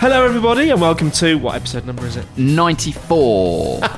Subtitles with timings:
[0.00, 2.26] Hello, everybody, and welcome to what episode number is it?
[2.36, 3.80] 94.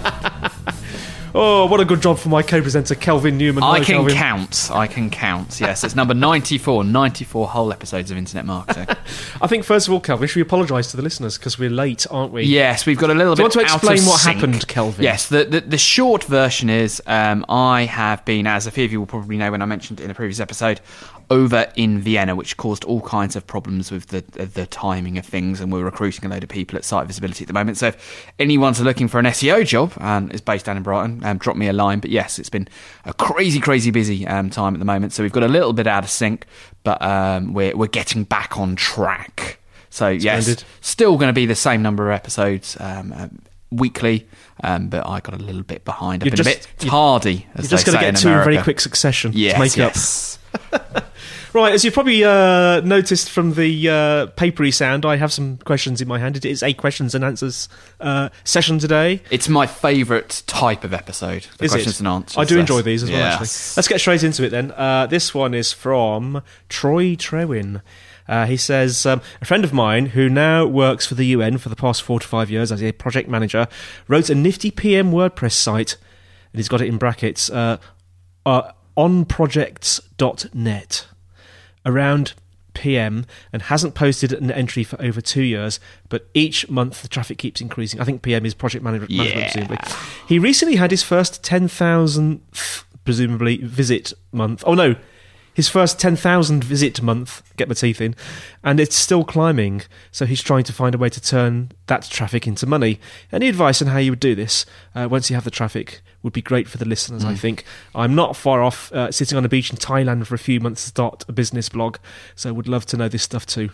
[1.32, 3.62] Oh, what a good job for my co-presenter Kelvin Newman.
[3.62, 4.14] I Hello, can Kelvin.
[4.16, 4.68] count.
[4.72, 5.60] I can count.
[5.60, 6.82] Yes, it's number 94.
[6.82, 8.88] 94 whole episodes of internet marketing.
[9.40, 12.04] I think first of all, Kelvin, should we apologise to the listeners because we're late,
[12.10, 12.42] aren't we?
[12.42, 14.36] yes, we've got a little Do you bit want to explain what sync.
[14.38, 15.04] happened, Kelvin?
[15.04, 18.90] Yes, the, the, the short version is um, I have been, as a few of
[18.90, 20.80] you will probably know when I mentioned it in a previous episode,
[21.30, 25.60] over in Vienna, which caused all kinds of problems with the the timing of things,
[25.60, 27.78] and we're recruiting a load of people at Site Visibility at the moment.
[27.78, 31.38] So if anyone's looking for an SEO job and is based down in Brighton, um,
[31.38, 32.00] drop me a line.
[32.00, 32.66] But yes, it's been
[33.04, 35.12] a crazy, crazy busy um, time at the moment.
[35.12, 36.46] So we've got a little bit out of sync,
[36.82, 39.58] but um, we're we're getting back on track.
[39.88, 40.64] So yes, Splendid.
[40.80, 43.38] still going to be the same number of episodes um, um,
[43.70, 44.26] weekly,
[44.64, 46.22] um, but I got a little bit behind.
[46.22, 47.46] I've You're been just- a bit tardy.
[47.54, 50.38] As You're just going to get two in very quick succession Yes, to make yes.
[51.52, 56.00] Right, as you've probably uh, noticed from the uh, papery sound, I have some questions
[56.00, 56.36] in my hand.
[56.36, 57.68] It is a questions and answers
[57.98, 59.20] uh, session today.
[59.32, 61.48] It's my favourite type of episode.
[61.58, 62.00] The Is questions it?
[62.00, 62.38] and answers.
[62.38, 62.60] I do yes.
[62.60, 63.32] enjoy these as well, Yes.
[63.32, 63.78] actually.
[63.80, 64.70] Let's get straight into it then.
[64.70, 67.82] Uh, this one is from Troy Trewin.
[68.28, 71.68] Uh, he says, um, A friend of mine who now works for the UN for
[71.68, 73.66] the past four to five years as a project manager
[74.06, 75.96] wrote a nifty PM WordPress site,
[76.52, 77.78] and he's got it in brackets, uh,
[78.46, 81.06] uh, onprojects.net
[81.86, 82.34] around
[82.72, 87.36] PM and hasn't posted an entry for over two years, but each month the traffic
[87.38, 88.00] keeps increasing.
[88.00, 89.50] I think PM is project management, management Yeah.
[89.52, 89.78] presumably.
[90.28, 92.40] He recently had his first 10,000,
[93.04, 94.62] presumably, visit month.
[94.66, 94.94] Oh no,
[95.54, 98.14] his first 10,000 visit month, get my teeth in,
[98.62, 99.82] and it's still climbing.
[100.10, 103.00] So he's trying to find a way to turn that traffic into money.
[103.32, 106.32] Any advice on how you would do this uh, once you have the traffic would
[106.32, 107.64] be great for the listeners, I think.
[107.94, 110.82] I'm not far off uh, sitting on a beach in Thailand for a few months
[110.82, 111.96] to start a business blog,
[112.34, 113.70] so would love to know this stuff too.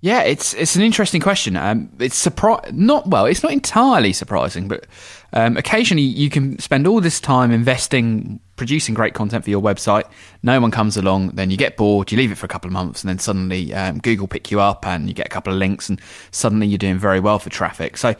[0.00, 1.56] Yeah, it's it's an interesting question.
[1.56, 4.86] Um, it's surpri- not well, it's not entirely surprising, but
[5.32, 10.04] um, occasionally you can spend all this time investing, producing great content for your website.
[10.42, 12.72] No one comes along, then you get bored, you leave it for a couple of
[12.72, 15.58] months, and then suddenly um, Google pick you up, and you get a couple of
[15.58, 16.00] links, and
[16.30, 17.96] suddenly you're doing very well for traffic.
[17.96, 18.14] So.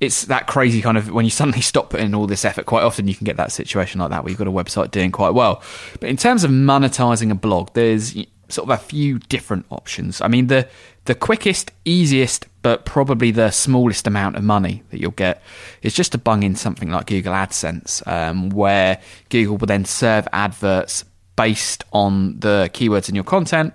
[0.00, 2.66] It's that crazy kind of when you suddenly stop putting all this effort.
[2.66, 5.10] Quite often, you can get that situation like that where you've got a website doing
[5.10, 5.60] quite well.
[5.98, 8.14] But in terms of monetizing a blog, there's
[8.48, 10.20] sort of a few different options.
[10.20, 10.68] I mean, the
[11.08, 15.42] the quickest, easiest, but probably the smallest amount of money that you'll get
[15.80, 20.28] is just to bung in something like Google AdSense, um, where Google will then serve
[20.34, 23.72] adverts based on the keywords in your content.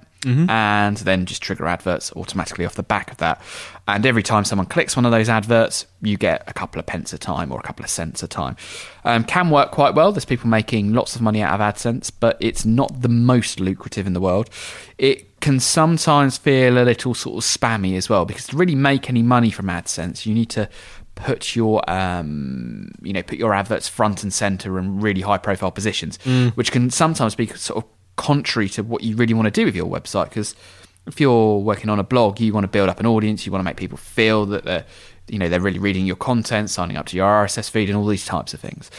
[0.49, 3.41] And then just trigger adverts automatically off the back of that.
[3.87, 7.11] And every time someone clicks one of those adverts, you get a couple of pence
[7.13, 8.55] a time or a couple of cents a time.
[9.03, 10.11] Um, can work quite well.
[10.11, 14.07] There's people making lots of money out of AdSense, but it's not the most lucrative
[14.07, 14.49] in the world.
[14.97, 19.09] It can sometimes feel a little sort of spammy as well because to really make
[19.09, 20.69] any money from AdSense, you need to
[21.15, 25.69] put your um, you know put your adverts front and center in really high profile
[25.71, 26.17] positions,
[26.55, 29.75] which can sometimes be sort of contrary to what you really want to do with
[29.75, 30.55] your website because
[31.05, 33.61] if you're working on a blog, you want to build up an audience, you want
[33.61, 34.85] to make people feel that they're,
[35.27, 38.05] you know, they're really reading your content, signing up to your RSS feed, and all
[38.05, 38.89] these types of things.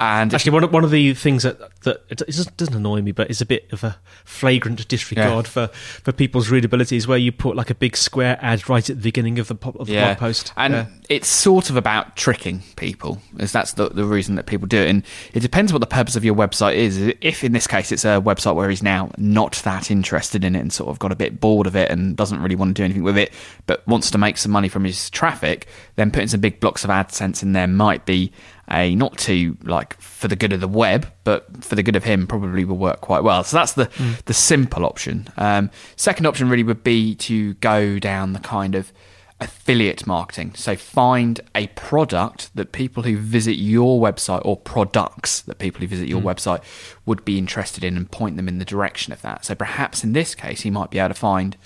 [0.00, 3.12] And Actually, one of, one of the things that that it doesn't doesn't annoy me,
[3.12, 7.30] but it's a bit of a flagrant disregard for, for people's readability is where you
[7.32, 9.94] put like a big square ad right at the beginning of the, pop, of the
[9.94, 10.52] blog post.
[10.56, 10.86] And Yeah.
[11.10, 14.88] it's sort of about tricking people, as that's the, the reason that people do it.
[14.88, 15.02] And
[15.34, 16.96] it depends what the purpose of your website is.
[17.20, 20.60] If in this case it's a website where he's now not that interested in it
[20.60, 22.84] and sort of got a bit bored of it and doesn't really want to do
[22.84, 23.32] anything with it,
[23.66, 25.66] but wants to make some money from his traffic,
[25.96, 28.32] then putting some big blocks of AdSense in there might be
[28.70, 32.04] a not too like for the good of the web, but for the good of
[32.04, 33.44] him, probably will work quite well.
[33.44, 33.90] So that's the
[34.26, 35.28] the simple option.
[35.36, 38.92] Um, second option really would be to go down the kind of
[39.40, 40.52] affiliate marketing.
[40.54, 45.86] So find a product that people who visit your website or products that people who
[45.86, 46.62] visit your website
[47.06, 49.44] would be interested in and point them in the direction of that.
[49.46, 51.56] So perhaps in this case, he might be able to find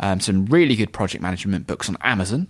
[0.00, 2.48] um, some really good project management books on Amazon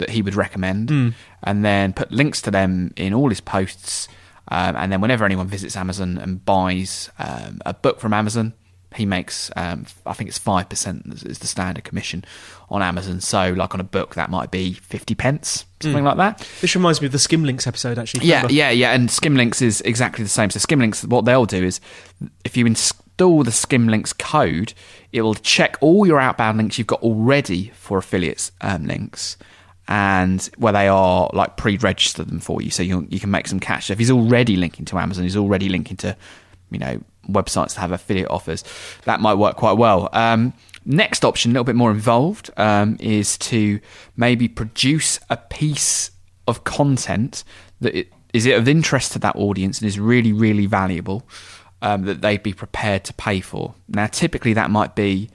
[0.00, 4.08] that he would recommend, and then put links to them in all his posts.
[4.48, 8.52] Um, and then whenever anyone visits Amazon and buys um, a book from Amazon,
[8.96, 12.24] he makes um, I think it's five percent is the standard commission
[12.68, 13.20] on Amazon.
[13.20, 16.48] So like on a book that might be fifty pence, something like that.
[16.60, 18.26] This reminds me of the Skimlinks episode, actually.
[18.26, 18.54] Yeah, Remember?
[18.54, 18.92] yeah, yeah.
[18.92, 20.50] And Skimlinks is exactly the same.
[20.50, 21.80] So Skimlinks, what they'll do is,
[22.44, 24.72] if you install the Skimlinks code,
[25.12, 29.36] it will check all your outbound links you've got already for affiliates um, links,
[29.90, 33.60] and where they are like pre-register them for you, so you you can make some
[33.60, 33.86] cash.
[33.86, 36.16] So if he's already linking to Amazon, he's already linking to,
[36.70, 38.64] you know, websites that have affiliate offers.
[39.04, 40.08] That might work quite well.
[40.12, 40.54] Um,
[40.86, 43.80] next option, a little bit more involved, um, is to
[44.16, 46.12] maybe produce a piece
[46.46, 47.42] of content
[47.80, 51.26] that it, is it of interest to that audience and is really, really valuable
[51.82, 53.74] um, that they'd be prepared to pay for.
[53.88, 55.30] Now, typically that might be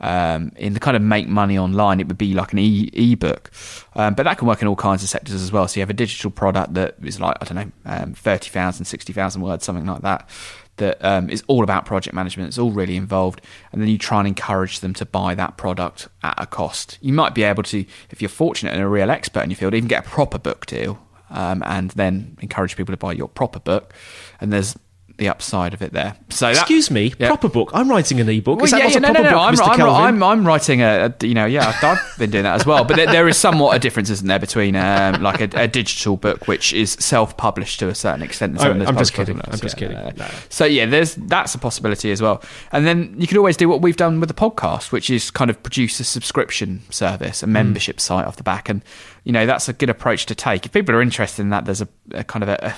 [0.00, 3.50] um, in the kind of make money online, it would be like an e ebook,
[3.94, 5.66] um, but that can work in all kinds of sectors as well.
[5.68, 9.42] So you have a digital product that is like I don't know, um, 30,000, 60,000
[9.42, 10.28] words, something like that.
[10.76, 12.48] That um, is all about project management.
[12.48, 13.40] It's all really involved,
[13.72, 16.98] and then you try and encourage them to buy that product at a cost.
[17.00, 19.74] You might be able to, if you're fortunate and a real expert in your field,
[19.74, 23.58] even get a proper book deal, um, and then encourage people to buy your proper
[23.58, 23.92] book.
[24.40, 24.76] And there's
[25.18, 26.14] the upside of it there.
[26.30, 27.26] So that- Excuse me, Yeah.
[27.28, 27.70] proper book.
[27.74, 28.56] I'm writing an ebook.
[28.56, 29.30] well, Is that yeah, not yeah, a no, no, proper no.
[29.30, 29.82] book, I'm, Mr.
[29.82, 32.84] I'm, I'm, I'm writing a, a- you know, yeah, I've, been doing that as well.
[32.84, 36.16] But there, there is somewhat a difference, isn't there, between um, like a, a digital
[36.16, 38.58] book, which is self-published to a certain extent.
[38.60, 39.40] and I'm- I'm just kidding.
[39.44, 39.96] I'm just kidding.
[39.96, 40.16] else.
[40.16, 40.28] No.
[40.48, 42.42] So yeah, there's that's a possibility as well.
[42.72, 45.50] And then you could always do what we've done with the podcast, which is kind
[45.50, 47.52] of produce a subscription service, a Hmm.
[47.52, 48.82] membership site off the back, and
[49.24, 50.64] you know that's a good approach to take.
[50.64, 52.74] If people are interested in that, there's a, a kind of a, a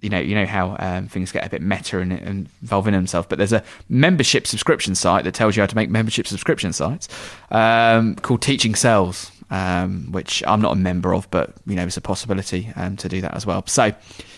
[0.00, 3.26] you know, you know how um, things get a bit meta and, and involving themselves.
[3.28, 7.08] But there's a membership subscription site that tells you how to make membership subscription sites
[7.50, 11.96] um, called Teaching Sells, um, which I'm not a member of, but you know, it's
[11.96, 13.66] a possibility um, to do that as well.
[13.66, 13.92] So,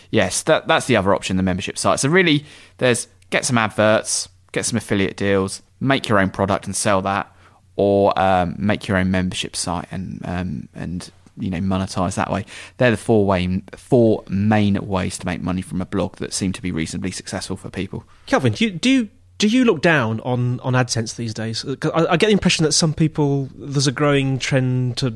[0.09, 1.99] yes, that, that's the other option, the membership site.
[1.99, 2.45] So really,
[2.77, 7.33] there's get some adverts, get some affiliate deals, make your own product and sell that,
[7.75, 12.45] or um, make your own membership site and um, and you know monetize that way.
[12.77, 16.51] They're the four way four main ways to make money from a blog that seem
[16.53, 18.03] to be reasonably successful for people.
[18.25, 21.65] Kelvin, do you, do you, do you look down on, on AdSense these days?
[21.65, 25.13] I, I get the impression that some people there's a growing trend to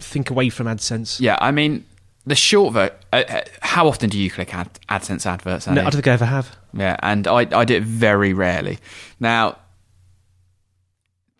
[0.00, 1.20] think away from AdSense.
[1.20, 1.84] Yeah, I mean
[2.26, 5.66] the short ver- uh, uh, How often do you click ad- AdSense adverts?
[5.66, 6.56] No, I don't think I ever have.
[6.72, 8.78] Yeah, and I, I do it very rarely.
[9.20, 9.58] Now,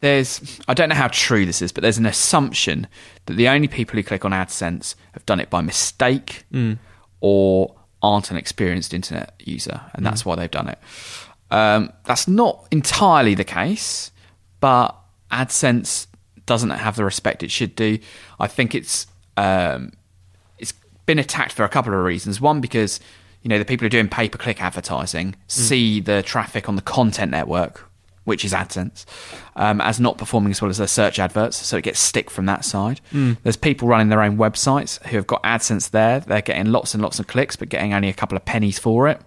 [0.04, 2.86] there's, I don't know how true this is, but there's an assumption
[3.24, 6.44] that the only people who click on AdSense have done it by mistake
[7.20, 10.78] or aren't an experienced internet user, and that's why they've done it.
[11.50, 14.10] Um, that's not entirely the case,
[14.60, 14.94] but
[15.32, 16.06] AdSense
[16.44, 17.98] doesn't have the respect it should do.
[18.38, 19.06] I think it's
[19.38, 19.92] um,
[20.58, 20.74] it's
[21.06, 22.42] been attacked for a couple of reasons.
[22.42, 23.00] One, because
[23.40, 26.76] you know the people who are doing pay per click advertising see the traffic on
[26.76, 27.88] the content network,
[28.24, 29.04] which is AdSense,
[29.56, 32.46] um, as not performing as well as their search adverts, so it gets stick from
[32.46, 33.00] that side.
[33.42, 36.20] There's people running their own websites who have got AdSense there.
[36.20, 39.08] They're getting lots and lots of clicks, but getting only a couple of pennies for
[39.08, 39.20] it.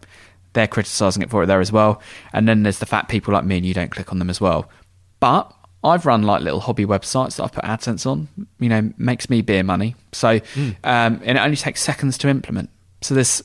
[0.53, 2.01] They're criticising it for it there as well.
[2.33, 4.41] And then there's the fat people like me and you don't click on them as
[4.41, 4.67] well.
[5.19, 8.27] But I've run like little hobby websites that I've put AdSense on.
[8.59, 9.95] You know, makes me beer money.
[10.13, 10.39] So,
[10.83, 12.71] um, and it only takes seconds to implement.
[13.01, 13.43] So this,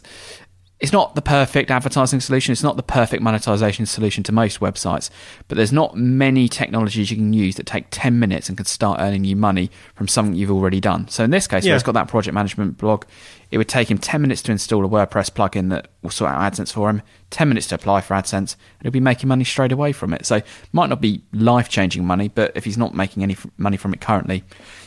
[0.83, 2.51] it's not the perfect advertising solution.
[2.51, 5.11] It's not the perfect monetization solution to most websites.
[5.47, 8.99] But there's not many technologies you can use that take ten minutes and can start
[9.01, 11.07] earning you money from something you've already done.
[11.07, 11.75] So in this case, Yeah.
[11.77, 13.05] it's got that project management blog,
[13.53, 16.53] it would take him ten minutes to install a WordPress plugin that will sort out
[16.53, 17.01] AdSense for him.
[17.31, 20.27] Ten minutes to apply for AdSense, and he'll be making money straight away from it.
[20.27, 23.95] So might not be life changing money, but if he's not making any money from
[23.95, 24.43] it currently,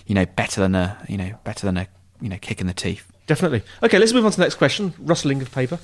[0.08, 1.88] you know, better than a you know better than a
[2.20, 3.10] you know kick in the teeth.
[3.28, 3.64] Definitely.
[3.82, 4.94] Okay, let's move on to the next question.
[5.00, 5.80] Rustling of paper.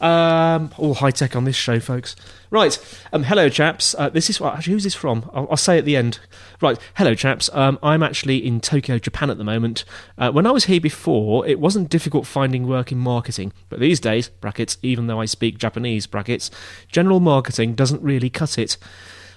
[0.00, 2.14] Um, all high tech on this show, folks.
[2.50, 2.78] Right.
[3.12, 3.94] Um, hello, chaps.
[3.98, 5.28] Uh, this is actually who's this from?
[5.34, 6.20] I'll, I'll say at the end.
[6.60, 6.78] Right.
[6.94, 7.50] Hello, chaps.
[7.52, 9.84] Um, I'm actually in Tokyo, Japan at the moment.
[10.16, 13.98] Uh, when I was here before, it wasn't difficult finding work in marketing, but these
[13.98, 16.50] days, brackets, even though I speak Japanese, brackets,
[16.90, 18.76] general marketing doesn't really cut it.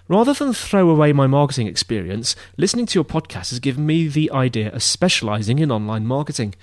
[0.08, 4.30] Rather than throw away my marketing experience, listening to your podcast has given me the
[4.32, 6.54] idea of specialising in online marketing.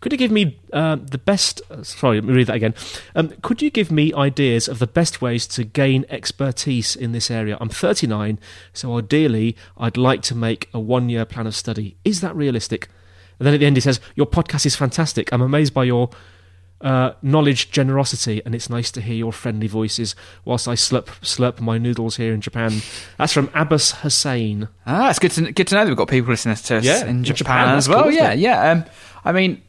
[0.00, 1.62] Could you give me uh, the best?
[1.70, 2.74] Uh, sorry, let me read that again.
[3.14, 7.30] Um, could you give me ideas of the best ways to gain expertise in this
[7.30, 7.56] area?
[7.60, 8.38] I'm 39,
[8.72, 11.96] so ideally, I'd like to make a one year plan of study.
[12.04, 12.88] Is that realistic?
[13.38, 15.32] And then at the end, he says, Your podcast is fantastic.
[15.32, 16.10] I'm amazed by your
[16.80, 21.60] uh, knowledge generosity, and it's nice to hear your friendly voices whilst I slurp slurp
[21.60, 22.80] my noodles here in Japan.
[23.16, 24.68] That's from Abbas Hussein.
[24.86, 27.04] Ah, it's good to good to know that we've got people listening to us Yeah,
[27.06, 28.04] in Japan, Japan, as well.
[28.04, 28.38] cool, yeah, it?
[28.38, 28.70] yeah.
[28.70, 28.84] Um,
[29.24, 29.60] I mean,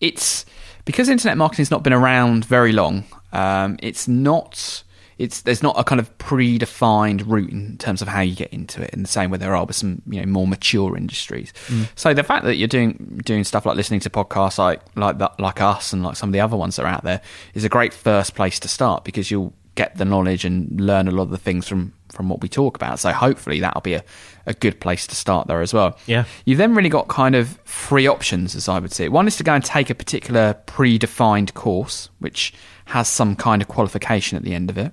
[0.00, 0.44] it's
[0.84, 3.04] because internet marketing's not been around very long.
[3.32, 4.82] Um, it's not.
[5.20, 8.82] It's there's not a kind of predefined route in terms of how you get into
[8.82, 11.52] it in the same way there are with some you know more mature industries.
[11.66, 11.88] Mm.
[11.94, 15.38] So the fact that you're doing doing stuff like listening to podcasts like like that,
[15.38, 17.20] like us and like some of the other ones that are out there
[17.54, 21.10] is a great first place to start because you'll get the knowledge and learn a
[21.10, 22.98] lot of the things from from what we talk about.
[22.98, 24.04] So hopefully that'll be a,
[24.46, 25.96] a good place to start there as well.
[26.06, 26.24] Yeah.
[26.44, 29.08] You've then really got kind of three options, as I would say.
[29.08, 32.52] One is to go and take a particular predefined course, which
[32.90, 34.92] has some kind of qualification at the end of it.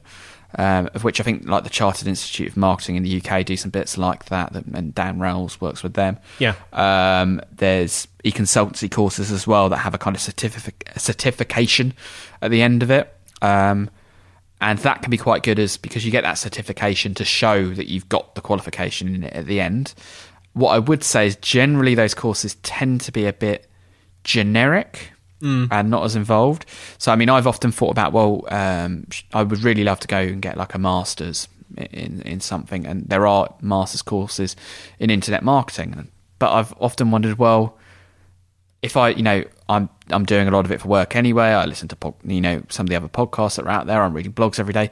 [0.58, 3.58] Um, of which I think, like the Chartered Institute of Marketing in the UK, do
[3.58, 6.18] some bits like that, that and Dan Rowles works with them.
[6.40, 6.56] Yeah.
[6.72, 11.94] Um, there's e-consultancy courses as well that have a kind of certific- certification
[12.42, 13.14] at the end of it.
[13.42, 13.90] Um,
[14.62, 17.88] and that can be quite good as because you get that certification to show that
[17.88, 19.94] you've got the qualification in it at the end.
[20.54, 23.70] What I would say is generally those courses tend to be a bit
[24.24, 25.12] generic
[25.72, 26.66] and not as involved.
[26.98, 30.18] So I mean, I've often thought about well, um, I would really love to go
[30.18, 34.56] and get like a master's in in something, and there are master's courses
[35.00, 36.10] in internet marketing.
[36.40, 37.78] But I've often wondered, well,
[38.82, 41.48] if I, you know, I'm I'm doing a lot of it for work anyway.
[41.48, 44.02] I listen to you know some of the other podcasts that are out there.
[44.02, 44.92] I'm reading blogs every day.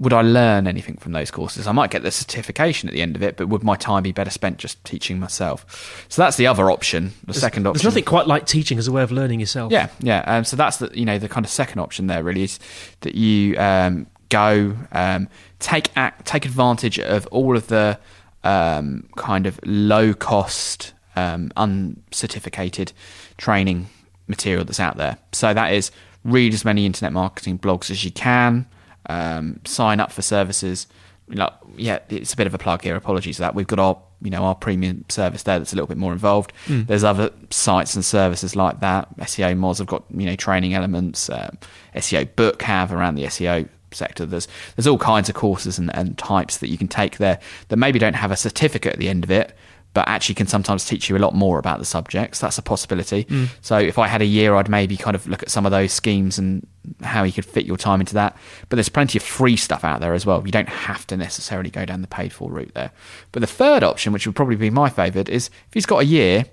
[0.00, 1.68] Would I learn anything from those courses?
[1.68, 4.10] I might get the certification at the end of it, but would my time be
[4.10, 6.04] better spent just teaching myself?
[6.08, 7.12] So that's the other option.
[7.26, 7.78] The second option.
[7.78, 9.70] There's nothing quite like teaching as a way of learning yourself.
[9.70, 10.24] Yeah, yeah.
[10.26, 12.58] Um, so that's the you know the kind of second option there really is
[13.00, 15.28] that you um, go um,
[15.60, 17.96] take ac- take advantage of all of the
[18.42, 22.92] um, kind of low cost um, uncertificated
[23.36, 23.86] training
[24.26, 25.18] material that's out there.
[25.32, 25.90] So that is
[26.24, 28.66] read as many internet marketing blogs as you can.
[29.08, 30.86] Um, sign up for services.
[31.28, 32.96] Like, yeah, it's a bit of a plug here.
[32.96, 33.54] Apologies for that.
[33.54, 36.52] We've got our you know our premium service there that's a little bit more involved.
[36.86, 39.16] There's other sites and services like that.
[39.18, 41.28] SEO Moz have got you know training elements.
[41.30, 41.58] Um,
[41.94, 44.26] SEO Book have around the SEO sector.
[44.26, 47.76] There's there's all kinds of courses and, and types that you can take there that
[47.76, 49.56] maybe don't have a certificate at the end of it,
[49.94, 52.40] but actually can sometimes teach you a lot more about the subjects.
[52.40, 53.26] That's a possibility.
[53.62, 55.92] So if I had a year, I'd maybe kind of look at some of those
[55.92, 56.66] schemes and
[57.02, 58.36] how you could fit your time into that.
[58.68, 60.44] But there's plenty of free stuff out there as well.
[60.44, 62.90] You don't have to necessarily go down the paid for route there.
[63.32, 66.04] But the third option, which would probably be my favourite, is if he's got a
[66.04, 66.44] year,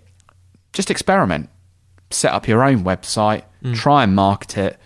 [0.72, 1.50] just experiment.
[2.12, 3.44] Set up your own website,
[3.74, 4.78] try and market it.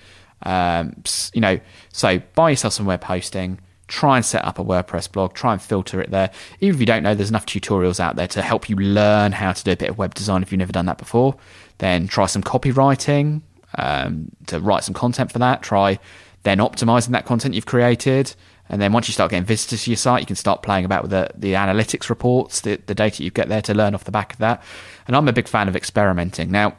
[0.44, 1.60] Um, you know,
[1.92, 5.62] so buy yourself some web hosting, try and set up a WordPress blog, try and
[5.62, 6.32] filter it there.
[6.60, 9.54] Even if you don't know, there's enough tutorials out there to help you learn how
[9.54, 11.36] to do a bit of web design if you've never done that before.
[11.78, 13.42] Then try some copywriting
[13.78, 15.62] um, to write some content for that.
[15.62, 16.00] Try
[16.44, 18.36] then optimizing that content you've created.
[18.70, 21.04] And then once you start getting visitors to your site, you can start playing about
[21.04, 24.12] with the, the analytics reports, the, the data you get there to learn off the
[24.12, 24.64] back of that.
[25.06, 26.50] And I'm a big fan of experimenting.
[26.50, 26.76] Now,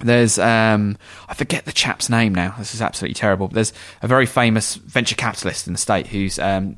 [0.00, 0.96] there's um,
[1.28, 2.54] I forget the chap's name now.
[2.58, 3.48] This is absolutely terrible.
[3.48, 3.72] But there's
[4.02, 6.76] a very famous venture capitalist in the state who's um,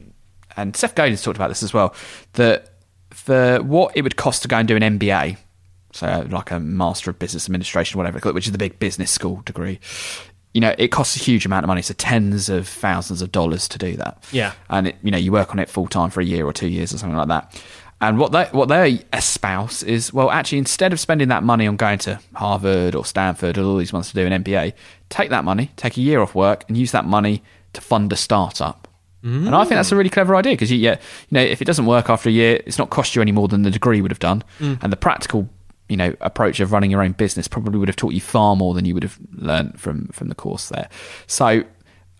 [0.56, 1.94] and Seth Godin's talked about this as well.
[2.35, 2.70] That
[3.11, 5.38] for what it would cost to go and do an MBA,
[5.92, 8.78] so like a Master of Business Administration, whatever, they call it, which is the big
[8.78, 9.80] business school degree.
[10.52, 13.68] You know, it costs a huge amount of money, so tens of thousands of dollars
[13.68, 14.25] to do that.
[14.32, 14.52] Yeah.
[14.70, 16.68] and it, you know, you work on it full time for a year or two
[16.68, 17.62] years or something like that.
[18.00, 21.76] And what they what they espouse is well, actually, instead of spending that money on
[21.76, 24.74] going to Harvard or Stanford or all these ones to do an MBA,
[25.08, 28.16] take that money, take a year off work, and use that money to fund a
[28.16, 28.86] startup.
[29.46, 29.98] And I think that's a mm.
[29.98, 31.00] really clever idea because you, yeah,
[31.30, 33.48] you know, if it doesn't work after a year, it's not cost you any more
[33.48, 34.80] than the degree would have done, mm.
[34.82, 35.48] and the practical,
[35.88, 38.74] you know, approach of running your own business probably would have taught you far more
[38.74, 40.88] than you would have learned from from the course there.
[41.26, 41.64] So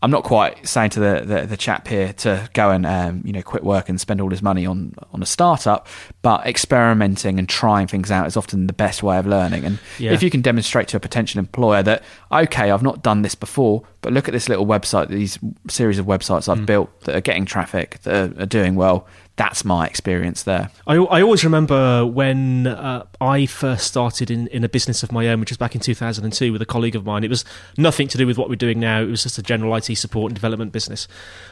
[0.03, 3.33] I'm not quite saying to the, the, the chap here to go and um, you
[3.33, 5.87] know quit work and spend all his money on on a startup,
[6.23, 9.65] but experimenting and trying things out is often the best way of learning.
[9.65, 10.13] And Yeah.
[10.13, 13.83] if you can demonstrate to a potential employer that okay, I've not done this before,
[14.03, 15.39] but look at this little website, these
[15.69, 19.07] series of websites I've built that are getting traffic, that are, are doing well.
[19.37, 20.71] That's my experience there.
[20.87, 25.29] I, I always remember when uh, I first started in, in a business of my
[25.29, 27.23] own, which was back in 2002 with a colleague of mine.
[27.23, 27.45] It was
[27.77, 29.03] nothing to do with what we're doing now.
[29.03, 31.07] It was just a general IT support and development business.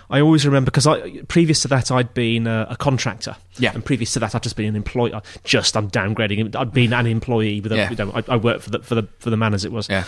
[0.09, 3.37] I always remember because I previous to that I'd been a, a contractor.
[3.59, 3.73] Yeah.
[3.75, 5.13] And previous to that I'd just been an employee.
[5.45, 6.57] Just I'm downgrading.
[6.57, 7.77] I'd been an employee with a.
[7.77, 7.91] Yeah.
[7.91, 9.91] You know, I, I worked for the for the for the man as it was.
[9.91, 10.05] Yeah.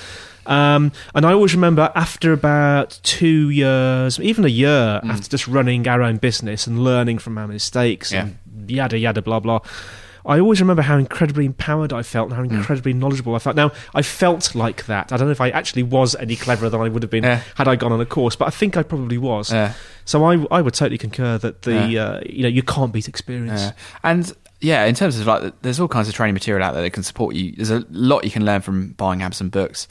[0.47, 5.87] Um, and I always remember after about two years, even a year after just running
[5.89, 9.61] our own business and learning from our mistakes and yada yada blah blah.
[10.25, 13.55] I always remember how incredibly empowered I felt and how incredibly knowledgeable I felt.
[13.55, 15.13] Now, I felt like that.
[15.13, 17.43] I don't know if I actually was any cleverer than I would have been Yeah.
[17.55, 19.53] had I gone on a course, but I think I probably was.
[19.53, 19.75] Yeah.
[20.05, 22.03] So I, I would totally concur that the Yeah.
[22.05, 23.61] uh, you know you can't beat experience.
[23.61, 23.73] Yeah.
[24.03, 26.91] And yeah, in terms of like, there's all kinds of training material out there that
[26.91, 27.53] can support you.
[27.53, 29.87] There's a lot you can learn from buying Amazon books.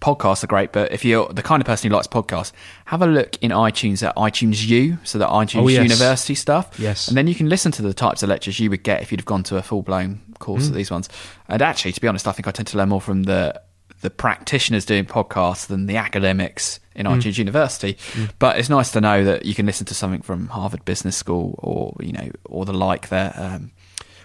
[0.00, 2.52] Podcasts are great, but if you're the kind of person who likes podcasts,
[2.84, 5.82] have a look in iTunes at iTunes U, so that iTunes Oh, yes.
[5.82, 6.78] University stuff.
[6.78, 7.08] Yes.
[7.08, 9.20] And then you can listen to the types of lectures you would get if you'd
[9.20, 10.68] have gone to a full blown course Mm.
[10.68, 11.08] of these ones.
[11.48, 13.60] And actually, to be honest, I think I tend to learn more from the
[14.00, 17.16] the practitioners doing podcasts than the academics in Mm.
[17.16, 17.98] iTunes University.
[18.38, 21.56] But it's nice to know that you can listen to something from Harvard Business School
[21.58, 23.32] or you know or the like there.
[23.36, 23.72] Um,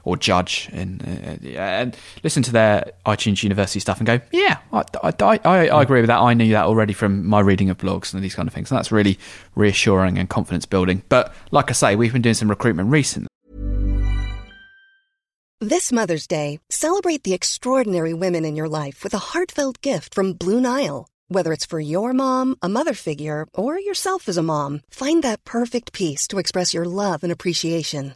[0.04, 4.58] or judge and, uh, yeah, and listen to their iTunes University stuff and go, yeah,
[4.72, 6.20] I, I, I I agree with that.
[6.20, 8.70] I knew that already from my reading of blogs and these kind of things.
[8.70, 9.18] And that's really
[9.56, 11.04] reassuring and confidence building.
[11.10, 13.28] But like I say, we've been doing some recruitment recently.
[15.62, 20.34] This Mother's Day, celebrate the extraordinary women in your life with a heartfelt gift from
[20.34, 21.08] Blue Nile.
[21.30, 25.46] Whether it's for your mom, a mother figure, or yourself as a mom, find that
[25.46, 28.16] perfect piece to express your love and appreciation.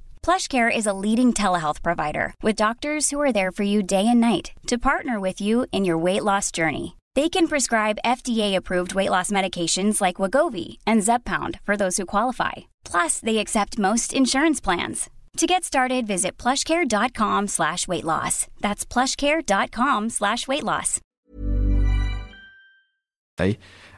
[0.23, 4.21] PlushCare is a leading telehealth provider with doctors who are there for you day and
[4.21, 6.95] night to partner with you in your weight loss journey.
[7.15, 12.51] They can prescribe FDA-approved weight loss medications like Wegovy and Zepbound for those who qualify.
[12.85, 15.09] Plus, they accept most insurance plans.
[15.37, 18.47] To get started, visit plushcare.com slash weight loss.
[18.61, 20.99] That's plushcare.com slash weight loss.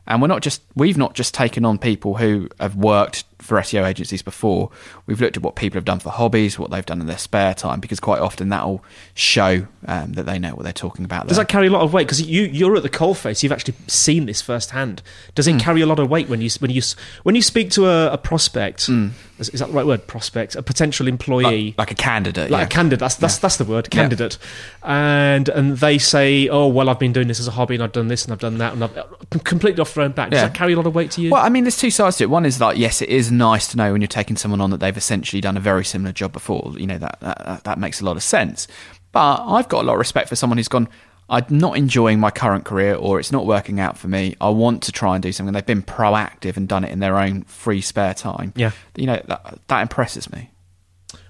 [0.08, 3.86] And we're not just we've not just taken on people who have worked for SEO
[3.86, 4.70] agencies before.
[5.06, 7.54] We've looked at what people have done for hobbies, what they've done in their spare
[7.54, 11.28] time, because quite often that'll show um, that they know what they're talking about.
[11.28, 12.08] Does that carry a lot of weight?
[12.08, 13.44] Because you you're at the coalface.
[13.44, 15.02] You've actually seen this firsthand.
[15.36, 16.82] Does it carry a lot of weight when you when you
[17.24, 18.88] when you speak to a, a prospect?
[18.88, 19.10] Hmm.
[19.40, 20.08] Is, is that the right word?
[20.08, 21.74] Prospect, a potential employee.
[21.78, 22.52] like, like a candidate?
[22.52, 22.66] like yeah.
[22.66, 23.00] a candidate.
[23.00, 24.38] That's that's that's the word, candidate.
[24.84, 27.92] And and they say, oh well, I've been doing this as a hobby, and I've
[27.92, 30.30] done this, and I've done that, and I've completely off their own back.
[30.30, 30.48] Does Yeah.
[30.48, 31.32] that carry a lot of weight to you?
[31.32, 32.30] Well, I mean, there's two sides to it.
[32.30, 34.80] One is like, yes, it is nice to know when you're taking someone on that
[34.80, 36.74] they've essentially done a very similar job before.
[36.78, 38.68] You know, that that, that makes a lot of sense.
[39.12, 40.90] But I've got a lot of respect for someone who's gone,
[41.30, 44.36] I'm not enjoying my current career or it's not working out for me.
[44.42, 45.54] I want to try and do something.
[45.54, 48.54] They've been proactive and done it in their own free spare time.
[48.56, 48.72] Yeah.
[48.96, 50.50] You know, that, that impresses me.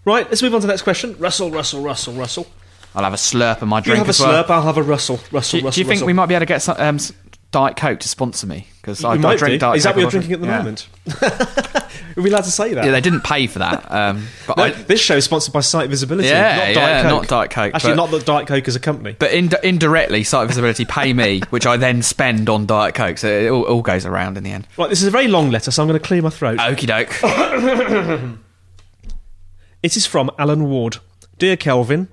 [0.06, 1.16] right, let's move on to the next question.
[1.20, 2.48] Russell, Russell, Russell, Russell.
[2.96, 4.00] I'll have a slurp of my drink.
[4.00, 4.44] You have a well.
[4.44, 4.50] slurp.
[4.50, 5.72] I'll have a Russell, Russell, Do, Russell.
[5.72, 6.08] do you think Russell.
[6.08, 7.00] we might be able to get some, um,
[7.54, 8.68] Diet Coke to sponsor me?
[8.82, 9.58] Because I, I drink do.
[9.60, 10.58] Diet Is that what you're drinking at the Yeah.
[10.58, 10.88] moment?
[12.18, 12.84] Are we allowed to say that?
[12.84, 13.90] Yeah, they didn't pay for that.
[13.90, 17.04] Um, but No, I, this show is sponsored by Site Visibility, Yeah, not yeah, Diet
[17.04, 17.12] Coke.
[17.12, 19.16] not Diet Coke, Actually, but- not that Diet Coke is a company.
[19.18, 23.18] But in, indirectly, site visibility pay me, which I then spend on Diet Coke.
[23.20, 24.68] So it all, all goes around in the end.
[24.78, 26.58] Right, this is a very long letter, so I'm going to clear my throat.
[26.60, 28.40] Okie doke.
[29.82, 30.98] It is from Alan Ward.
[31.38, 32.08] Dear Kelvin,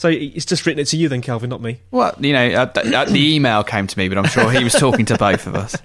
[0.00, 1.78] So it's just written it to you then, Kelvin, not me.
[1.90, 4.64] Well, you know, uh, th- uh, the email came to me, but I'm sure he
[4.64, 5.76] was talking to both of us.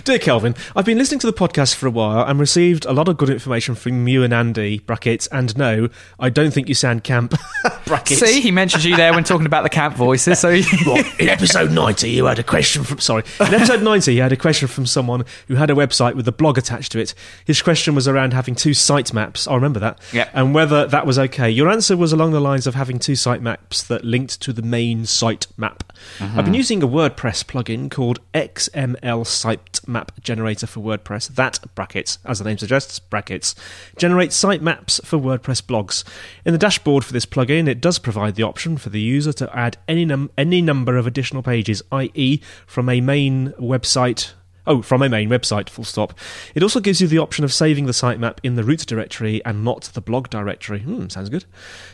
[0.04, 3.08] Dear Kelvin, I've been listening to the podcast for a while and received a lot
[3.08, 5.88] of good information from you and Andy, brackets, and no,
[6.20, 7.32] I don't think you sound camp,
[7.86, 8.20] brackets.
[8.20, 10.38] See, he mentioned you there when talking about the camp voices.
[10.38, 10.54] So
[10.84, 11.18] What?
[11.18, 12.98] In episode 90, you had a question from.
[12.98, 13.24] Sorry.
[13.40, 16.32] In episode 90, you had a question from someone who had a website with a
[16.32, 17.14] blog attached to it.
[17.46, 19.48] His question was around having two site maps.
[19.48, 19.98] I remember that.
[20.12, 20.30] Yep.
[20.34, 21.48] And whether that was okay.
[21.48, 24.62] Your answer was along the lines of having two site maps that linked to the
[24.62, 25.92] main site map.
[26.20, 26.42] I've uh-huh.
[26.42, 31.28] been using a WordPress plugin called XML Sitemap Generator for WordPress.
[31.28, 33.54] That, brackets, as the name suggests, brackets,
[33.96, 36.04] generates site maps for WordPress blogs.
[36.44, 39.56] In the dashboard for this plugin, it does provide the option for the user to
[39.56, 44.32] add any, num- any number of additional pages, i.e., from a main website
[44.66, 46.16] Oh, from a main website, full stop.
[46.54, 49.64] It also gives you the option of saving the sitemap in the root directory and
[49.64, 50.80] not the blog directory.
[50.80, 51.44] Hmm, sounds good.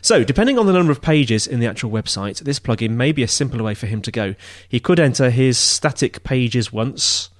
[0.03, 3.23] So, depending on the number of pages in the actual website, this plugin may be
[3.23, 4.35] a simpler way for him to go.
[4.69, 7.31] He could enter his static pages once.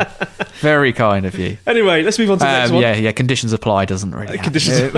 [0.59, 1.57] Very kind of you.
[1.67, 2.81] Anyway, let's move on to the next Um, one.
[2.83, 3.11] yeah, yeah.
[3.11, 4.37] Conditions apply doesn't really.
[4.37, 4.43] happen.
[4.43, 4.93] Conditions.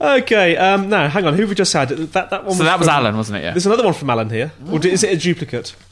[0.00, 1.34] Okay, um, now hang on.
[1.34, 1.88] Who have we just had?
[1.88, 2.54] That that one.
[2.54, 3.42] So that was from- Alan, wasn't it?
[3.44, 3.50] Yeah.
[3.52, 5.74] There's another one from Alan here, or di- is it a duplicate?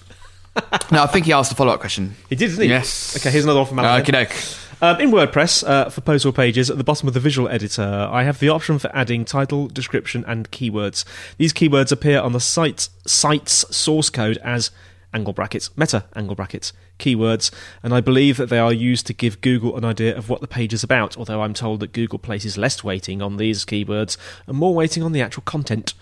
[0.90, 2.14] No, I think he asked a follow-up question.
[2.28, 2.68] He did, didn't he?
[2.68, 3.16] Yes.
[3.16, 4.02] Okay, here's another one from Alan.
[4.02, 4.26] Okay, here.
[4.26, 4.36] doke.
[4.82, 8.06] Um, in WordPress, uh, for post or pages, at the bottom of the visual editor,
[8.12, 11.06] I have the option for adding title, description, and keywords.
[11.38, 14.70] These keywords appear on the site's, site's source code as
[15.14, 17.50] angle brackets, meta angle brackets, keywords,
[17.82, 20.48] and I believe that they are used to give Google an idea of what the
[20.48, 24.56] page is about, although I'm told that Google places less weighting on these keywords and
[24.56, 25.94] more weighting on the actual content.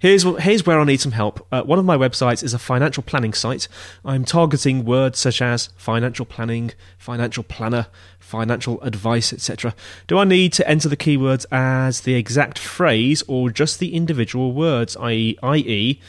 [0.00, 1.46] Here's, here's where I need some help.
[1.52, 3.68] Uh, one of my websites is a financial planning site.
[4.02, 7.86] I'm targeting words such as financial planning, financial planner,
[8.18, 9.74] financial advice, etc.
[10.06, 14.54] Do I need to enter the keywords as the exact phrase or just the individual
[14.54, 16.00] words, i.e., i.e.,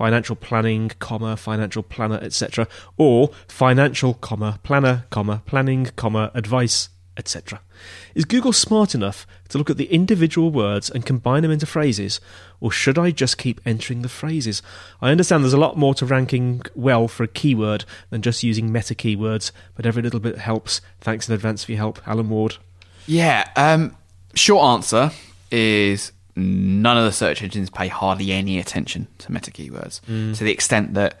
[0.00, 7.60] financial planning, comma, financial planner, etc., or financial, comma, planner, comma, planning, comma, advice, etc.
[8.14, 12.18] Is Google smart enough to look at the individual words and combine them into phrases,
[12.60, 14.62] or should I just keep entering the phrases?
[15.02, 18.72] I understand there's a lot more to ranking well for a keyword than just using
[18.72, 20.80] meta keywords, but every little bit helps.
[21.02, 22.56] Thanks in advance for your help, Alan Ward.
[23.06, 23.50] Yeah.
[23.54, 23.98] Um,
[24.32, 25.12] short answer
[25.50, 30.00] is none of the search engines pay hardly any attention to meta keywords
[30.36, 31.18] to the extent that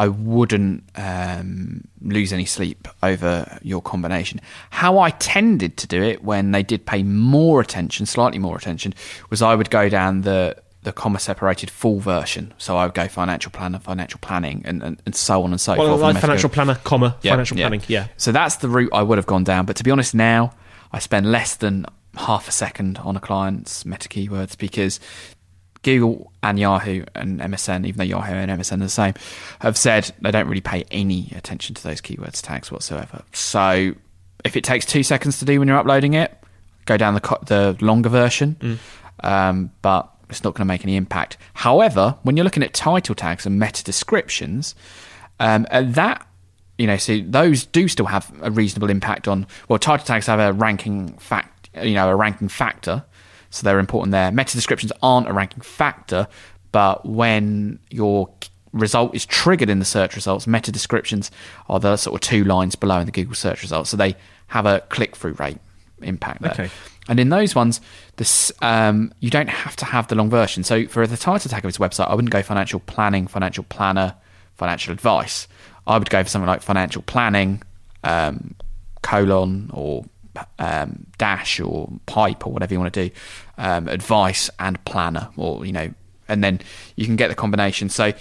[0.00, 4.40] I wouldn't um, lose any sleep over your combination.
[4.70, 8.94] How I tended to do it when they did pay more attention, slightly more attention,
[9.28, 12.54] was I would go down the the comma separated full version.
[12.56, 15.74] So I would go financial planner, financial planning, and, and, and so on and so
[15.76, 16.00] Well, forth.
[16.00, 18.06] like financial planner, comma, Yeah, financial planning, yeah.
[18.16, 19.66] So that's the route I would have gone down.
[19.66, 20.52] But to be honest, now
[20.92, 21.84] I spend less than
[22.18, 25.00] half a second on a client's meta keywords because
[25.82, 29.14] Google and Yahoo and MSN, even though Yahoo and MSN are the same,
[29.60, 33.22] have said they don't really pay any attention to those keywords tags whatsoever.
[33.32, 33.94] So
[34.44, 36.36] if it takes two seconds to do when you're uploading it,
[36.86, 38.78] go down the co- the longer version.
[39.20, 41.38] Um, but it's not going to make any impact.
[41.54, 44.74] However, when you're looking at title tags and meta descriptions,
[45.40, 46.24] um, that
[46.76, 49.46] you know, so those do still have a reasonable impact on.
[49.68, 53.04] Well, title tags have a ranking fact, you know, a ranking factor,
[53.50, 54.30] so they're important there.
[54.30, 56.28] Meta descriptions aren't a ranking factor,
[56.72, 58.28] but when you're
[58.72, 61.30] result is triggered in the search results, meta descriptions
[61.68, 63.90] are the sort of two lines below in the Google search results.
[63.90, 64.14] So they
[64.48, 65.58] have a click through rate
[66.02, 66.52] impact there.
[66.52, 66.70] Okay.
[67.08, 67.80] And in those ones,
[68.16, 70.62] this um, you don't have to have the long version.
[70.62, 74.14] So for the title tag of its website, I wouldn't go financial planning, financial planner,
[74.56, 75.48] financial advice.
[75.86, 77.62] I would go for something like financial planning,
[78.04, 78.54] um,
[79.02, 80.04] colon or
[80.58, 83.14] um, dash or pipe or whatever you want to do,
[83.56, 85.92] um, advice and planner, or you know,
[86.28, 86.60] and then
[86.96, 87.88] you can get the combination.
[87.88, 88.12] So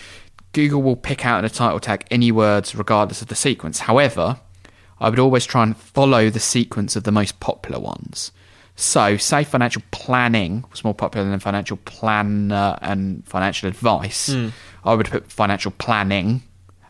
[0.53, 3.79] Google will pick out in a title tag any words regardless of the sequence.
[3.79, 4.39] However,
[4.99, 8.31] I would always try and follow the sequence of the most popular ones.
[8.79, 14.29] So, say financial planning was more popular than financial planner and financial advice.
[14.83, 16.43] I would put financial planning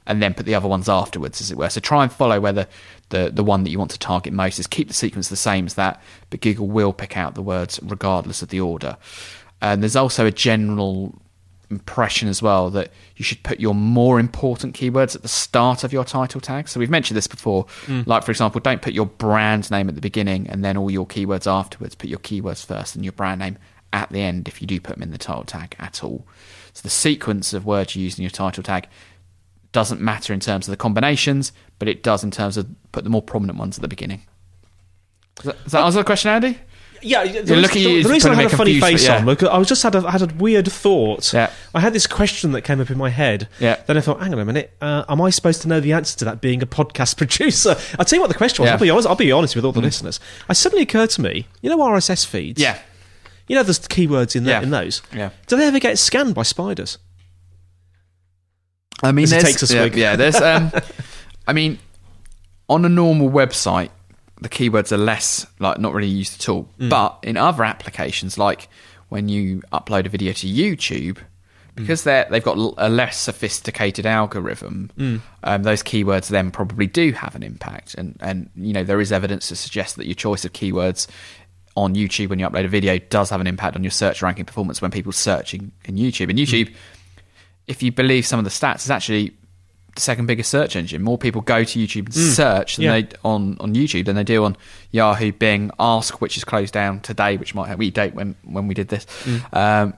[0.06, 1.70] and then put the other ones afterwards, as it were.
[1.70, 2.68] So try and follow where the,
[3.10, 4.67] the, the one that you want to target most is.
[4.67, 8.41] Keep the sequence the same as that, but Google will pick out the words regardless
[8.41, 8.98] of the order.
[9.62, 11.20] And there's also a general
[11.70, 15.91] impression as well that you should put your more important keywords at the start of
[15.91, 16.67] your title tag.
[16.67, 17.65] So we've mentioned this before.
[17.86, 18.02] Hmm.
[18.06, 21.06] Like, for example, don't put your brand name at the beginning and then all your
[21.06, 21.96] keywords afterwards.
[21.96, 23.58] Put your keywords first and your brand name
[23.93, 26.26] at the end if you do put them in the title tag at all.
[26.74, 28.88] So the sequence of words you use in your title tag
[29.78, 33.12] doesn't matter in terms of the combinations, but it does in terms of put the
[33.12, 34.24] more prominent ones at the beginning.
[35.36, 36.58] Does that, answer the question, Andy?
[37.04, 39.18] Yeah, the, the, the reason I had a funny face yeah.
[39.18, 41.32] on, look, I was just had a, had a weird thought.
[41.32, 41.52] Yeah.
[41.76, 43.50] I had this question that came up in my head.
[43.60, 43.80] Yeah.
[43.86, 46.18] Then I thought, hang on a minute, uh, am I supposed to know the answer
[46.18, 46.42] to that?
[46.42, 48.70] Being a podcast producer, I'll tell you what the question was.
[48.70, 48.74] Yeah.
[48.74, 49.08] I'll be honest.
[49.08, 50.20] I'll be honest with all the listeners.
[50.50, 52.60] It suddenly occurred to me, you know, RSS feeds.
[52.60, 52.80] Yeah.
[53.48, 55.04] You know, there's keywords in, there, in those.
[55.13, 55.30] Yeah.
[55.46, 56.98] Do they ever get scanned by spiders?
[59.04, 59.96] I mean, he takes a yeah, swig.
[59.96, 60.36] yeah, there's.
[60.36, 60.72] Um,
[61.48, 61.80] I mean,
[62.68, 63.90] on a normal website,
[64.42, 66.68] the keywords are less like not really used at all.
[66.80, 66.90] Mm.
[66.90, 68.70] But in other applications, like
[69.10, 71.18] when you upload a video to YouTube,
[71.76, 75.22] because they're they've got a less sophisticated algorithm, Mm.
[75.44, 77.94] um, those keywords then probably do have an impact.
[77.96, 81.08] And and you know there is evidence to suggest that your choice of keywords
[81.76, 84.46] on YouTube when you upload a video does have an impact on your search ranking
[84.46, 86.30] performance when people searching in YouTube.
[86.32, 86.74] And YouTube
[87.67, 89.34] if you believe some of the stats, it's actually
[89.95, 91.01] the second biggest search engine.
[91.01, 93.01] More people go to YouTube and search than yeah.
[93.01, 94.56] they on on YouTube than they do on
[94.91, 98.67] Yahoo, Bing, Ask, which is closed down today, which might have we date when when
[98.67, 99.06] we did this.
[99.51, 99.93] Um,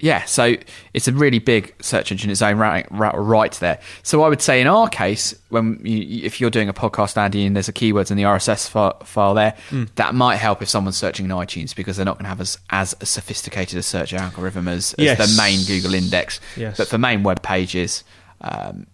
[0.00, 0.54] yeah, so
[0.94, 3.80] it's a really big search engine its own right, right, there.
[4.04, 7.44] So I would say in our case, when you, if you're doing a podcast, Andy,
[7.44, 9.56] and there's a keywords in the RSS fi- file there,
[9.96, 12.58] that might help if someone's searching in iTunes because they're not going to have as
[12.70, 15.18] as sophisticated a search algorithm as, as Yes.
[15.36, 16.38] the main Google index.
[16.56, 16.76] Yes.
[16.76, 18.04] But for main web pages,
[18.40, 18.86] um,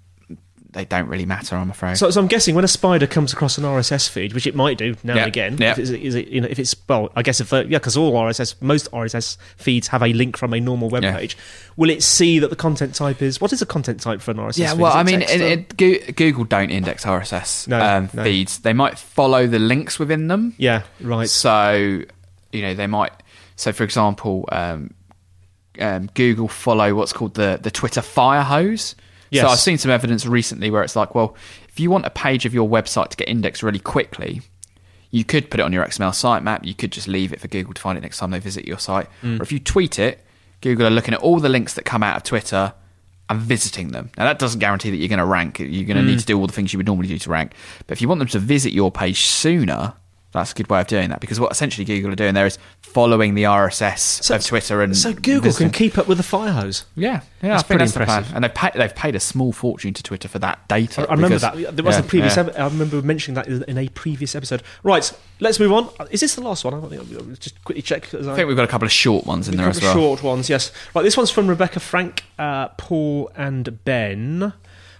[0.74, 1.96] they don't really matter, I'm afraid.
[1.96, 4.76] So, so I'm guessing when a spider comes across an RSS feed, which it might
[4.76, 5.70] do now Yeah, and again, yeah.
[5.72, 7.96] if it's, is it, you know, if it's well, I guess if uh, yeah, because
[7.96, 11.16] all RSS, most RSS feeds have a link from a normal web Yeah.
[11.16, 11.37] page.
[11.76, 14.37] Will it see that the content type is what is a content type for an
[14.37, 14.58] RSS?
[14.58, 14.80] Yeah, feed?
[14.80, 18.22] well, I mean, it, it, Google don't index RSS No, um, no.
[18.24, 18.58] feeds.
[18.58, 20.54] They might follow the links within them.
[20.58, 21.28] yeah, right.
[21.28, 22.02] So,
[22.52, 23.12] you know, they might.
[23.56, 24.92] So, for example, um,
[25.78, 28.94] um, Google follow what's called the the Twitter fire hose.
[29.34, 29.44] Yes.
[29.46, 31.36] So, I've seen some evidence recently where it's like, well,
[31.68, 34.42] if you want a page of your website to get indexed really quickly,
[35.10, 36.64] you could put it on your XML sitemap.
[36.64, 38.78] You could just leave it for Google to find it next time they visit your
[38.78, 39.08] site.
[39.22, 39.38] Mm.
[39.40, 40.24] Or if you tweet it,
[40.60, 42.72] Google are looking at all the links that come out of Twitter
[43.30, 44.10] and visiting them.
[44.18, 45.58] Now, that doesn't guarantee that you're going to rank.
[45.58, 46.06] You're going to Mm.
[46.06, 47.52] need to do all the things you would normally do to rank.
[47.86, 49.94] But if you want them to visit your page sooner,
[50.38, 51.20] that's a good way of doing that.
[51.20, 55.12] Because what essentially Google are doing there is following the RSS of Twitter and so
[55.12, 55.70] Google visiting.
[55.70, 56.84] can keep up with the fire hose.
[56.94, 58.34] Yeah, yeah, That's I think pretty that's the impressive.
[58.34, 61.02] And they've paid, they've paid a small fortune to Twitter for that data.
[61.02, 61.76] I, I remember that.
[61.76, 62.36] There was yeah, a previous.
[62.36, 62.46] yeah.
[62.46, 64.62] ep- I remember mentioning that in a previous episode.
[64.82, 65.88] Right, let's move on.
[66.10, 66.74] Is this the last one?
[66.74, 68.12] I think- I'll just quickly check.
[68.14, 69.94] as I think we've got a couple of short ones in there as well.
[69.94, 70.72] Short ones, yes.
[70.94, 74.52] Right, this one's from Rebecca, Frank, uh, Paul, and Ben.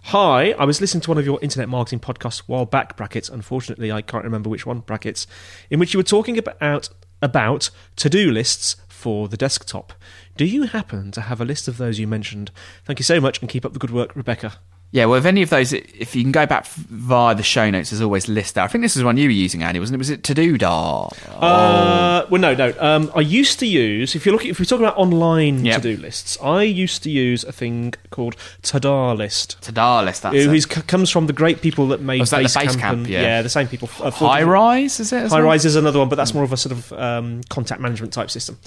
[0.09, 3.31] Hi, I was listening to one of your internet marketing podcasts while back, brackets.
[3.31, 5.27] Unfortunately, I can't remember which one, brackets,
[5.71, 6.91] in which you were talking about,
[7.23, 9.95] about to do lists for the desktop.
[10.37, 12.51] Do you happen to have a list of those you mentioned?
[12.85, 14.59] Thank you so much and keep up the good work, Rebecca.
[14.95, 17.91] Yeah, well, if any of those, if you can go back via the show notes,
[17.91, 18.63] there's always list there.
[18.63, 19.99] I think this is one you were using, Andy, wasn't it?
[19.99, 21.11] Was it To Do Dar?
[21.35, 22.73] Uh, well, no, no.
[22.79, 25.83] Um, I used to use if you're looking if we're talking about online Yep.
[25.83, 26.39] to do lists.
[26.41, 29.61] I used to use a thing called Ta-da List.
[29.63, 30.23] To Dar list.
[30.23, 30.57] That's who it.
[30.57, 32.93] is, c- comes from the great people that made Oh, that Basecamp Basecamp?
[32.93, 33.43] and- Yeah.
[33.43, 33.91] the same people.
[34.01, 35.29] Uh, Highrise, is it?
[35.29, 35.41] High?
[35.41, 38.31] Rise is another one, but that's more of a sort of um, contact management type
[38.31, 38.59] system.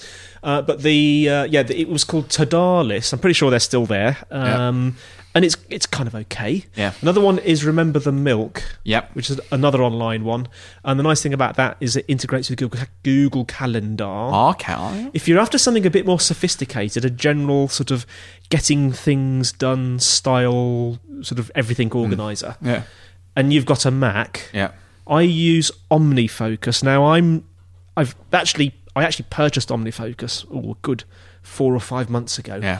[0.44, 3.14] Uh, but the uh, yeah, the, it was called Ta-da List.
[3.14, 4.18] I'm pretty sure they're still there.
[4.30, 4.98] Um,
[5.38, 6.66] and it's it's kind of okay.
[6.76, 6.94] Yeah.
[7.00, 8.64] Another one is Remember the Milk.
[8.86, 9.12] Yep.
[9.14, 10.48] Which is another online one,
[10.84, 14.04] and the nice thing about that is it integrates with Google Google Calendar.
[14.04, 15.12] Ah, okay.
[15.14, 18.08] If you're after something a bit more sophisticated, a general sort of
[18.50, 22.02] getting things done style, sort of everything mm.
[22.02, 22.82] organizer, Yeah.
[23.36, 24.72] and you've got a Mac, Yeah.
[25.06, 26.84] I use OmniFocus.
[26.84, 27.46] Now I'm
[27.96, 31.04] I've actually I actually purchased OmniFocus oh good
[31.44, 32.60] four or five months ago.
[32.60, 32.80] Yeah.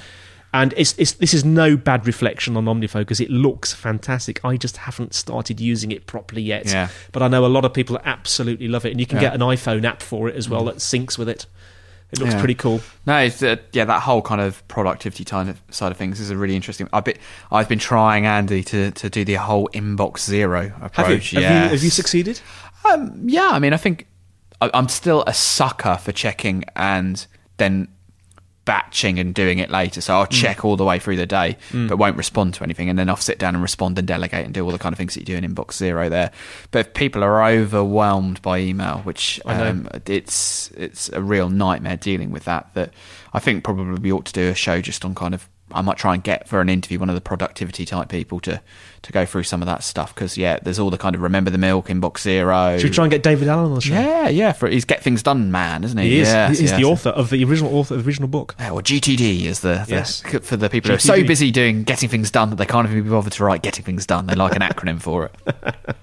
[0.62, 3.20] And it's, it's this is no bad reflection on OmniFocus.
[3.22, 4.44] It looks fantastic.
[4.44, 6.66] I just haven't started using it properly yet.
[6.66, 6.90] Yeah.
[7.12, 9.30] But I know a lot of people absolutely love it, and you can Yeah.
[9.30, 11.46] get an iPhone app for it as well that syncs with it.
[12.12, 12.40] It looks Yeah.
[12.40, 12.80] pretty cool.
[13.06, 16.38] No, it's, uh, yeah, that whole kind of productivity of side of things is a
[16.38, 16.88] really interesting.
[16.94, 17.18] I've been,
[17.52, 21.32] I've been trying Andy to, to do the whole inbox zero approach.
[21.32, 21.48] Have you?
[21.48, 22.40] Have, you have you succeeded?
[22.90, 24.08] Um, yeah, I mean, I think
[24.62, 27.90] I, I'm still a sucker for checking and then
[28.68, 30.02] batching and doing it later.
[30.02, 30.42] So I'll Mm.
[30.42, 33.16] check all the way through the day, but won't respond to anything, and then I'll
[33.16, 35.26] sit down and respond and delegate and do all the kind of things that you
[35.26, 36.32] do in inbox zero there.
[36.72, 42.30] But if people are overwhelmed by email, which um, it's it's a real nightmare dealing
[42.32, 42.68] with that.
[42.76, 42.92] That
[43.34, 45.48] I think probably we ought to do a show just on kind of.
[45.72, 48.62] I might try and get for an interview one of the productivity type people to
[49.04, 51.50] to go through some of that stuff because yeah, there's all the kind of remember
[51.50, 52.78] the milk inbox zero.
[52.78, 53.94] Should we try and get David Allen on the show?
[53.94, 54.54] Yeah, yeah.
[54.54, 56.10] For he's get things done, man, isn't he?
[56.10, 56.28] He is.
[56.28, 56.80] Yes, He's yes.
[56.80, 58.56] the author of the original author of the original book.
[58.60, 60.22] Yeah, well, GTD is the, the Yes.
[60.22, 63.04] for the people who are so busy doing getting things done that they can't even
[63.04, 64.26] be bothered to write getting things done.
[64.28, 65.36] They like an acronym for it.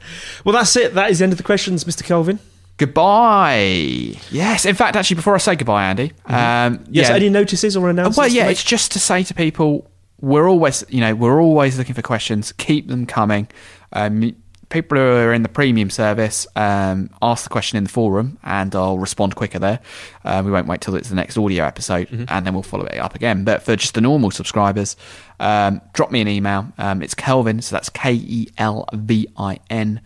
[0.44, 0.92] Well, that's it.
[0.94, 2.04] That is the end of the questions, Mr.
[2.04, 2.38] Kelvin.
[2.76, 4.14] Goodbye.
[4.30, 6.12] Yes, in fact, actually, before I say goodbye, Andy.
[6.26, 7.08] Um, Yes.
[7.08, 7.14] yeah.
[7.16, 8.18] Any notices or announcements?
[8.18, 11.94] Well, yeah, it's just to say to people, we're always, you know, we're always looking
[11.94, 12.52] for questions.
[12.52, 13.48] Keep them coming.
[13.92, 14.34] Um,
[14.70, 18.74] people who are in the premium service, um, ask the question in the forum, and
[18.74, 19.78] I'll respond quicker there.
[20.24, 22.98] Uh, we won't wait till it's the next audio episode, and then we'll follow it
[22.98, 23.44] up again.
[23.44, 24.96] But for just the normal subscribers,
[25.38, 26.72] um, drop me an email.
[26.78, 30.00] Um, it's Kelvin, so that's K E L V I N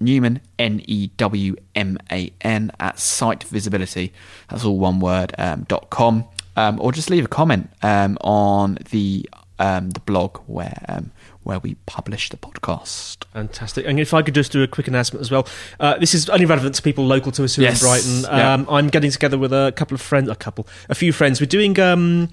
[0.00, 4.12] Newman N E W M A N at site visibility.
[4.48, 5.34] That's all one word.
[5.38, 6.24] Um, dot com,
[6.56, 11.10] um, or just leave a comment um, on the um, the blog where um,
[11.44, 13.24] where we publish the podcast.
[13.32, 13.86] Fantastic.
[13.86, 15.46] And if I could just do a quick announcement as well.
[15.78, 17.82] Uh, this is only relevant to people local to us here Yes.
[17.82, 18.22] in Brighton.
[18.38, 18.52] Yeah.
[18.54, 21.40] Um, I'm getting together with a couple of friends, a couple, a few friends.
[21.40, 22.30] We're doing um,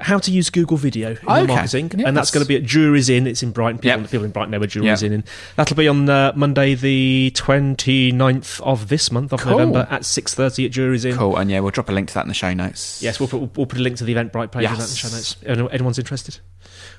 [0.00, 1.46] how to use Google Video in Okay.
[1.46, 1.90] marketing.
[2.04, 3.26] And that's going to be at Jury's Inn.
[3.26, 3.78] It's in Brighton.
[3.78, 4.10] People, Yep.
[4.10, 5.10] people in Brighton know where Jury's Yep.
[5.12, 5.24] Inn.
[5.56, 9.52] That'll be on uh, Monday, the 29th of this month, of Cool.
[9.52, 11.16] November, at 6.30 at Jury's Inn.
[11.16, 13.02] Cool, and yeah, we'll drop a link to that in the show notes.
[13.02, 14.90] Yes, we'll put, we'll put a link to the Eventbrite page in Yes.
[14.90, 15.36] the show notes.
[15.72, 16.38] Anyone's interested?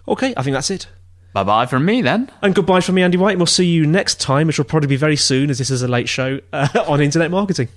[0.08, 0.88] Okay, I think that's it.
[1.34, 2.30] Bye bye from me then.
[2.44, 3.38] And goodbye from me, Andy White.
[3.38, 5.88] We'll see you next time, which will probably be very soon, as this is a
[5.88, 7.70] late show, uh, on internet marketing.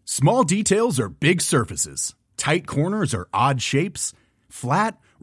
[0.04, 2.16] Small details are big surfaces.
[2.38, 4.14] Tight corners are odd shapes.
[4.50, 4.98] Flat,